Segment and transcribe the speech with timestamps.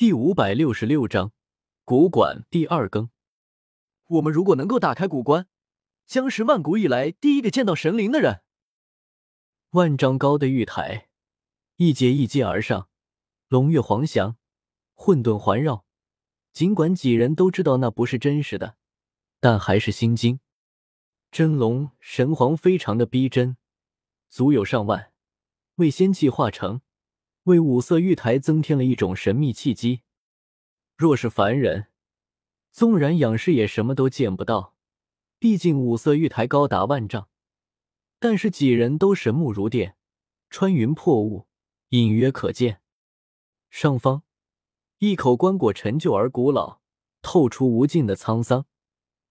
[0.00, 1.30] 第五百六十六章
[1.84, 3.10] 古馆第二更。
[4.06, 5.46] 我们如果能够打开古关，
[6.06, 8.40] 将是万古以来第一个见到神灵的人。
[9.72, 11.10] 万丈高的玉台，
[11.76, 12.88] 一阶一阶而上，
[13.48, 14.38] 龙跃黄翔，
[14.94, 15.84] 混沌环绕。
[16.54, 18.76] 尽管几人都知道那不是真实的，
[19.38, 20.40] 但还是心惊。
[21.30, 23.58] 真龙神皇非常的逼真，
[24.30, 25.12] 足有上万，
[25.74, 26.80] 为仙气化成。
[27.50, 30.00] 为五色玉台增添了一种神秘气机。
[30.96, 31.88] 若是凡人，
[32.70, 34.74] 纵然仰视也什么都见不到。
[35.38, 37.28] 毕竟五色玉台高达万丈，
[38.18, 39.96] 但是几人都神目如电，
[40.50, 41.46] 穿云破雾，
[41.88, 42.82] 隐约可见。
[43.70, 44.22] 上方
[44.98, 46.80] 一口棺椁陈旧而古老，
[47.22, 48.66] 透出无尽的沧桑。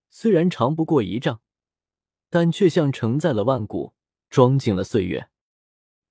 [0.09, 1.41] 虽然长不过一丈，
[2.29, 3.93] 但却像承载了万古，
[4.29, 5.29] 装进了岁月。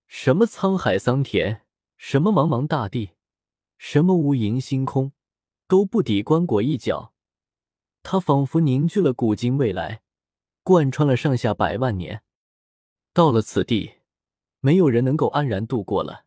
[0.07, 1.67] 什么沧海桑田？
[1.99, 3.11] 什么茫茫大地，
[3.77, 5.13] 什么无垠星空，
[5.67, 7.13] 都不抵棺椁一角。
[8.05, 10.03] 它仿佛凝聚了古今未来，
[10.63, 12.23] 贯穿了上下百万年。
[13.13, 13.95] 到了此地，
[14.61, 16.25] 没有人能够安然度过了。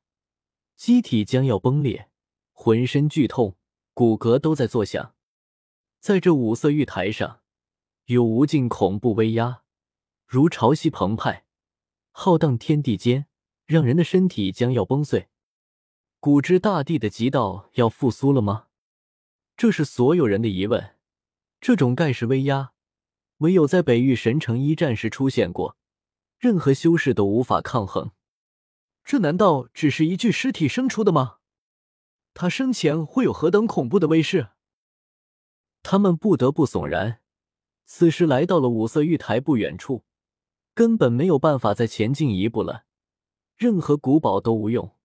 [0.76, 2.10] 机体将要崩裂，
[2.52, 3.56] 浑身剧痛，
[3.94, 5.16] 骨骼都在作响。
[6.02, 7.40] 在这五色玉台上，
[8.06, 9.64] 有无尽恐怖威压，
[10.28, 11.46] 如潮汐澎湃，
[12.12, 13.28] 浩荡天地间，
[13.66, 15.30] 让人的身体将要崩碎。
[16.22, 18.68] 古之大帝的极道要复苏了吗？
[19.58, 20.96] 这是所有人的疑问。
[21.60, 22.74] 这种盖世威压，
[23.38, 25.76] 唯有在北域神城一战时出现过，
[26.38, 28.12] 任何修士都无法抗衡。
[29.04, 31.38] 这难道只是一具尸体生出的吗？
[32.36, 34.50] 他生前会有何等恐怖的威势？
[35.82, 37.22] 他们不得不悚然。
[37.86, 40.06] 此时来到了五色玉台不远处，
[40.76, 42.86] 根本没有办法再前进一步了，
[43.58, 44.96] 任何古堡都无用。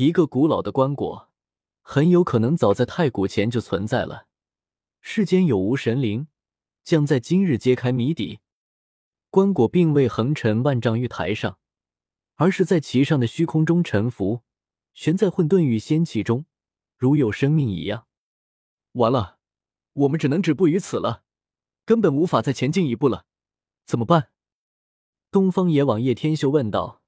[0.00, 1.26] 一个古老的棺椁，
[1.82, 4.28] 很有可能早在太古前就存在了。
[5.02, 6.26] 世间有无神灵，
[6.82, 8.38] 将在今日揭开谜底。
[9.28, 11.58] 棺椁并未横沉万丈玉台上，
[12.36, 14.40] 而是在其上的虚空中沉浮，
[14.94, 16.46] 悬在混沌与仙气中，
[16.96, 18.06] 如有生命一样。
[18.92, 19.36] 完了，
[19.92, 21.24] 我们只能止步于此了，
[21.84, 23.26] 根本无法再前进一步了。
[23.84, 24.30] 怎么办？
[25.30, 27.02] 东方野往叶天秀问道。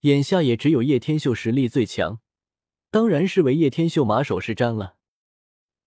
[0.00, 2.20] 眼下也只有叶天秀实力最强。
[2.96, 4.96] 当然是为叶天秀马首是瞻了。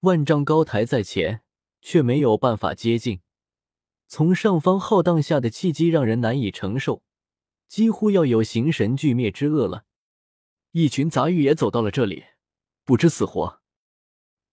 [0.02, 1.42] 万丈高台在前，
[1.82, 3.22] 却没有办法接近。
[4.08, 7.02] 从上方浩荡下的气机让人难以承受，
[7.68, 9.86] 几乎要有形神俱灭之恶了。
[10.74, 12.26] 一群杂鱼也走到了这里，
[12.86, 13.60] 不知死活。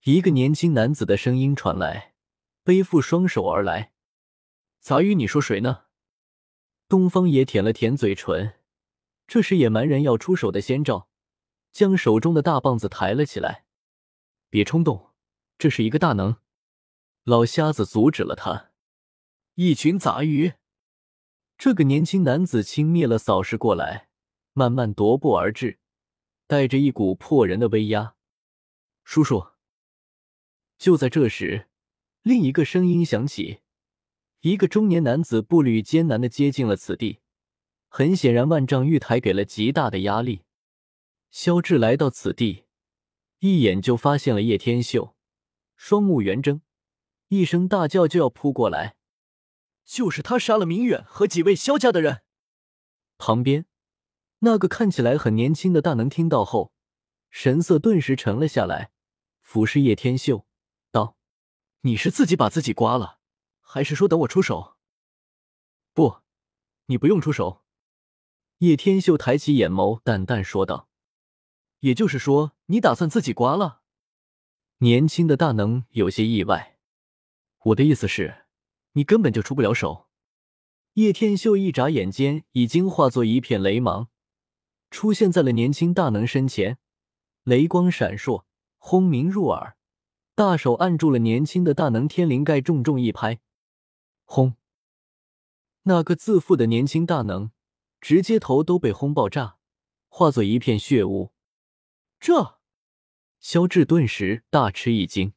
[0.05, 2.15] 一个年轻男子的声音传来，
[2.63, 3.91] 背负双手而来。
[4.79, 5.83] 杂鱼，你说谁呢？
[6.89, 8.55] 东方也舔了舔嘴唇，
[9.27, 11.07] 这是野蛮人要出手的先兆。
[11.71, 13.65] 将手中的大棒子抬了起来，
[14.49, 15.11] 别冲动，
[15.57, 16.37] 这是一个大能。
[17.23, 18.71] 老瞎子阻止了他。
[19.55, 20.53] 一群杂鱼。
[21.57, 24.09] 这个年轻男子轻蔑了扫视过来，
[24.53, 25.79] 慢慢踱步而至，
[26.45, 28.15] 带着一股破人的威压。
[29.03, 29.47] 叔叔。
[30.77, 31.67] 就在这时，
[32.21, 33.61] 另一个声音响起，
[34.41, 37.19] 一个中年男子步履艰难的接近了此地。
[37.89, 40.43] 很显然，万丈玉台给了极大的压力。
[41.29, 42.65] 萧志来到此地，
[43.39, 45.15] 一眼就发现了叶天秀，
[45.75, 46.61] 双目圆睁，
[47.27, 48.95] 一声大叫就要扑过来。
[49.85, 52.23] 就是他杀了明远和几位萧家的人。
[53.17, 53.65] 旁边
[54.39, 56.73] 那个看起来很年轻的大能听到后，
[57.29, 58.91] 神色顿时沉了下来，
[59.41, 60.45] 俯视叶天秀，
[60.91, 61.15] 道
[61.81, 63.19] ：“你是自己把自己刮了，
[63.61, 64.75] 还是说等我出手？”
[65.93, 66.21] 不，
[66.87, 67.63] 你不用出手。
[68.57, 70.89] 叶天秀抬起眼眸，淡淡说道。
[71.79, 73.81] 也就是说，你打算自己刮了？
[74.79, 76.77] 年轻的大能有些意外。
[77.65, 78.45] 我的意思是，
[78.93, 80.07] 你根本就出不了手。
[80.93, 84.07] 叶天秀一眨眼间，已经化作一片雷芒，
[84.89, 86.79] 出现在了年轻大能身前，
[87.43, 88.45] 雷光闪烁，
[88.77, 89.77] 轰鸣入耳，
[90.33, 93.39] 大手按住了年轻的大能天灵盖，重重一拍，
[94.25, 94.55] 轰！
[95.83, 97.51] 那个自负的年轻大能，
[98.01, 99.57] 直接头都被轰爆炸，
[100.07, 101.31] 化作一片血雾。
[102.19, 102.59] 这，
[103.39, 105.33] 萧志顿时大吃一惊，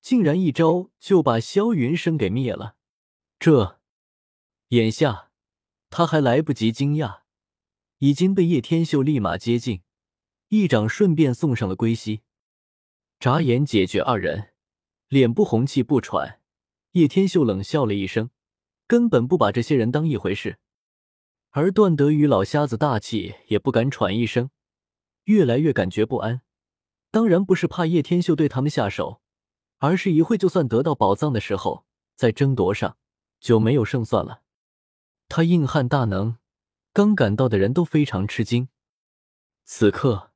[0.00, 2.76] 竟然一招就把萧云生给灭了。
[3.38, 3.80] 这，
[4.68, 5.30] 眼下
[5.90, 7.22] 他还来不及惊讶，
[7.98, 9.82] 已经被叶天秀立马接近，
[10.48, 12.22] 一掌顺便送上了归西。
[13.20, 14.54] 眨眼解决二人，
[15.08, 16.40] 脸不红气不喘。
[16.92, 18.30] 叶天秀冷笑了一声，
[18.86, 20.58] 根本不把这些人当一回事。
[21.50, 24.50] 而段德与老瞎子大气也不敢喘一声。
[25.24, 26.42] 越来越感觉不安，
[27.10, 29.20] 当然不是怕叶天秀对他们下手，
[29.78, 31.84] 而是一会就算得到宝藏的时候，
[32.14, 32.96] 在争夺上
[33.40, 34.42] 就没有胜算了。
[35.28, 36.36] 他硬汉大能，
[36.92, 38.68] 刚赶到的人都非常吃惊。
[39.64, 40.32] 此刻，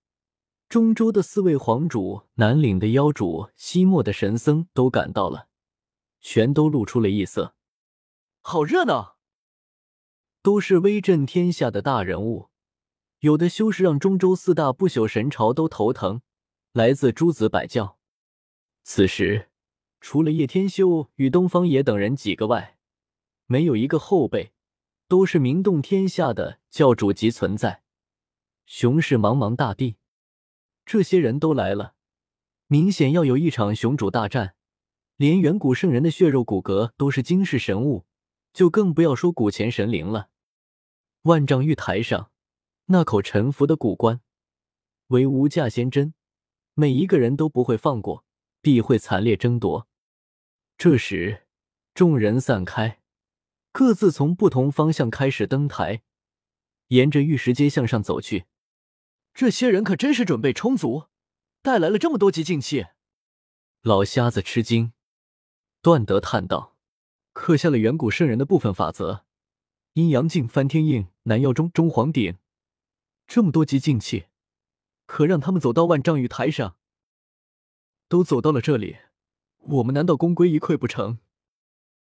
[0.69, 5.49] 中州的四位皇主、南岭的妖主、西漠的神僧都赶到了，
[6.21, 7.55] 全都露出了异色。
[8.41, 9.19] 好热闹，
[10.43, 12.51] 都是威震天下的大人物，
[13.21, 16.23] 有的修士让中州四大不朽神朝都头疼。
[16.73, 17.97] 来自诸子百教。
[18.83, 19.49] 此时，
[19.99, 22.77] 除了叶天修与东方野等人几个外，
[23.47, 24.53] 没有一个后辈，
[25.09, 27.83] 都是名动天下的教主级存在。
[28.67, 29.97] 雄视茫茫大地，
[30.85, 31.95] 这些人都来了，
[32.67, 34.55] 明显要有一场雄主大战。
[35.17, 38.05] 连远古圣人的血肉骨骼都是惊世神物，
[38.53, 40.29] 就更不要说古前神灵了。
[41.23, 42.31] 万丈玉台上，
[42.87, 44.21] 那口沉浮的古棺，
[45.09, 46.15] 为无价仙珍。
[46.75, 48.25] 每一个人都不会放过，
[48.61, 49.89] 必会惨烈争夺。
[50.79, 51.47] 这时，
[51.95, 53.01] 众人散开，
[53.73, 56.03] 各自从不同方向开始登台，
[56.89, 58.45] 沿着玉石阶向上走去。
[59.35, 61.07] 这些人可真是准备充足，
[61.63, 62.87] 带来了这么多极境器。
[63.83, 64.93] 老瞎子吃惊，
[65.83, 66.77] 段德叹道
[67.33, 69.25] ：“刻下了远古圣人的部分法则，
[69.95, 72.37] 阴阳镜、翻天印、南药钟、中皇鼎，
[73.27, 74.27] 这么多极境器。”
[75.07, 76.77] 可让他们走到万丈玉台上，
[78.09, 78.97] 都走到了这里，
[79.59, 81.21] 我们难道功亏一篑不成？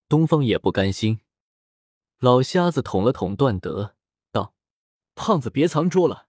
[0.09, 1.21] 东方也不甘心。
[2.19, 3.95] 老瞎子捅了捅段德，
[4.33, 4.53] 道
[5.15, 6.27] ：“胖子，别藏拙了，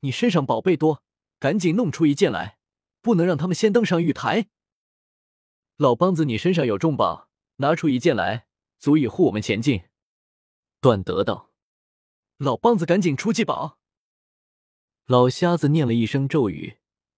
[0.00, 1.02] 你身上宝贝多，
[1.38, 2.58] 赶紧弄出一件来，
[3.00, 4.50] 不能让他们先登上玉台。”
[5.78, 8.46] 老梆子，你身上有重宝，拿出一件来，
[8.78, 9.84] 足以护我们前进。
[10.82, 11.50] 段德道
[12.36, 13.78] ：“老梆子，赶紧出计宝。”
[15.10, 16.76] 老瞎子念了一声咒语，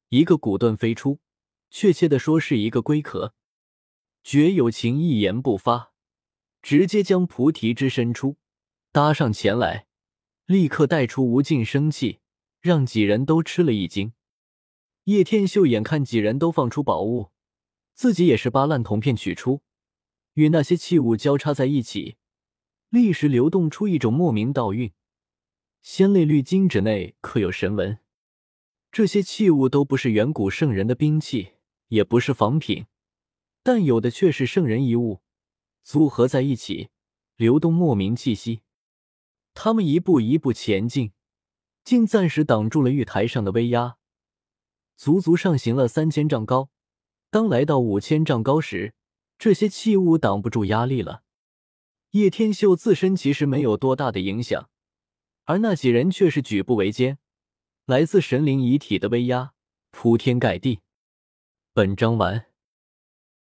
[0.08, 1.20] 一个骨盾飞出，
[1.68, 3.34] 确切的说是一个龟壳。
[4.24, 5.92] 绝有情一言不发，
[6.62, 8.38] 直接将菩提之伸出，
[8.92, 9.88] 搭上前来，
[10.46, 12.20] 立刻带出无尽生气，
[12.62, 14.14] 让几人都吃了一惊。
[15.04, 17.28] 叶天秀眼看几人都放出宝物，
[17.92, 19.60] 自己也是把烂铜片取出，
[20.32, 22.16] 与那些器物交叉在一起，
[22.88, 24.90] 立时流动出一种莫名道韵。
[25.82, 27.98] 仙泪绿金纸内刻有神纹，
[28.92, 31.54] 这些器物都不是远古圣人的兵器，
[31.88, 32.86] 也不是仿品，
[33.64, 35.22] 但有的却是圣人遗物，
[35.82, 36.90] 组合在一起，
[37.34, 38.60] 流动莫名气息。
[39.54, 41.10] 他们一步一步前进，
[41.82, 43.96] 竟暂时挡住了玉台上的威压，
[44.96, 46.70] 足足上行了三千丈高。
[47.28, 48.94] 当来到五千丈高时，
[49.36, 51.24] 这些器物挡不住压力了。
[52.12, 54.68] 叶天秀自身其实没有多大的影响。
[55.44, 57.18] 而那几人却是举步维艰，
[57.86, 59.52] 来自神灵遗体的威压
[59.90, 60.80] 铺天盖地。
[61.74, 62.51] 本章完。